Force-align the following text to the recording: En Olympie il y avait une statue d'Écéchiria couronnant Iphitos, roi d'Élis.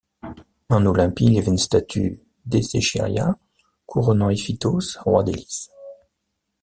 En 0.69 0.87
Olympie 0.87 1.25
il 1.25 1.33
y 1.35 1.37
avait 1.37 1.51
une 1.51 1.59
statue 1.59 2.19
d'Écéchiria 2.47 3.37
couronnant 3.85 4.31
Iphitos, 4.31 4.97
roi 5.01 5.23
d'Élis. 5.23 5.67